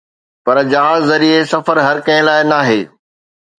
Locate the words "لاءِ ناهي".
2.29-2.81